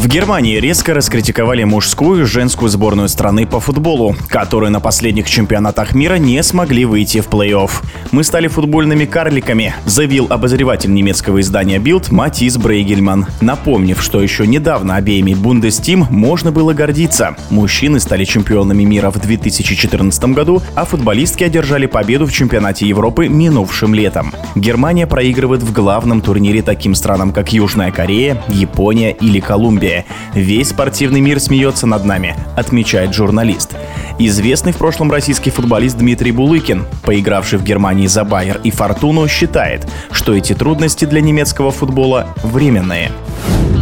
[0.00, 5.94] В Германии резко раскритиковали мужскую и женскую сборную страны по футболу, которые на последних чемпионатах
[5.94, 7.70] мира не смогли выйти в плей-офф.
[8.10, 14.96] «Мы стали футбольными карликами», заявил обозреватель немецкого издания Bild Матис Брейгельман, напомнив, что еще недавно
[14.96, 17.36] обеими Бундестим можно было гордиться.
[17.50, 23.94] Мужчины стали чемпионами мира в 2014 году, а футболистки одержали победу в чемпионате Европы минувшим
[23.94, 24.32] летом.
[24.54, 29.89] Германия проигрывает в главном турнире таким странам, как Южная Корея, Япония или Колумбия.
[29.90, 30.04] Россия.
[30.34, 33.76] Весь спортивный мир смеется над нами, отмечает журналист.
[34.18, 39.86] Известный в прошлом российский футболист Дмитрий Булыкин, поигравший в Германии за Байер и Фортуну, считает,
[40.12, 43.10] что эти трудности для немецкого футбола временные.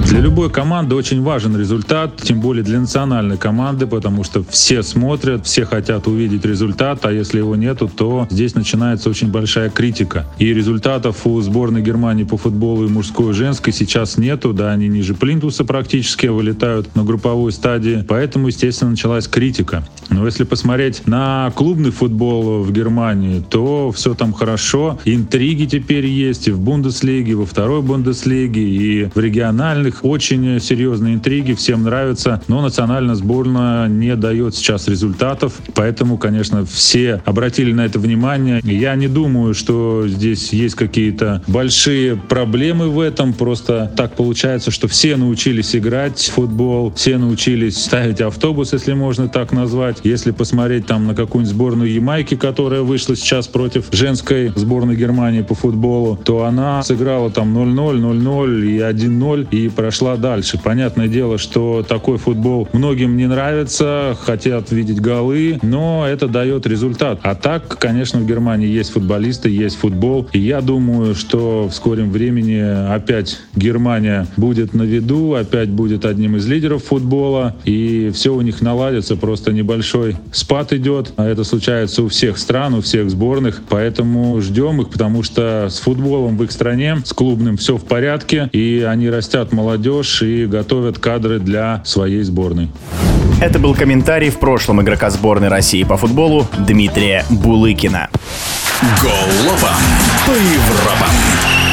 [0.09, 5.45] Для любой команды очень важен результат, тем более для национальной команды, потому что все смотрят,
[5.45, 10.27] все хотят увидеть результат, а если его нету, то здесь начинается очень большая критика.
[10.39, 14.89] И результатов у сборной Германии по футболу и мужской и женской сейчас нету, да, они
[14.89, 19.87] ниже плинтуса практически вылетают на групповой стадии, поэтому, естественно, началась критика.
[20.09, 24.98] Но если посмотреть на клубный футбол в Германии, то все там хорошо.
[25.05, 31.14] Интриги теперь есть и в Бундеслиге, и во второй Бундеслиге, и в региональных очень серьезные
[31.14, 37.84] интриги, всем нравится, но национальная сборная не дает сейчас результатов, поэтому, конечно, все обратили на
[37.84, 38.60] это внимание.
[38.64, 44.88] Я не думаю, что здесь есть какие-то большие проблемы в этом, просто так получается, что
[44.88, 49.98] все научились играть в футбол, все научились ставить автобус, если можно так назвать.
[50.04, 55.54] Если посмотреть там на какую-нибудь сборную Ямайки, которая вышла сейчас против женской сборной Германии по
[55.54, 60.61] футболу, то она сыграла там 0-0, 0-0 и 1-0 и прошла дальше.
[60.62, 67.20] Понятное дело, что такой футбол многим не нравится, хотят видеть голы, но это дает результат.
[67.22, 70.28] А так, конечно, в Германии есть футболисты, есть футбол.
[70.34, 72.59] И я думаю, что в скором времени
[72.93, 78.60] опять Германия будет на виду, опять будет одним из лидеров футбола, и все у них
[78.60, 79.16] наладится.
[79.16, 81.15] Просто небольшой спад идет.
[81.16, 83.62] Это случается у всех стран, у всех сборных.
[83.70, 88.50] Поэтому ждем их, потому что с футболом в их стране, с клубным все в порядке,
[88.53, 92.69] и они растят молодежь молодежь и готовят кадры для своей сборной.
[93.41, 98.09] Это был комментарий в прошлом игрока сборной России по футболу Дмитрия Булыкина.
[99.00, 99.77] Голова
[100.27, 101.68] по Европам.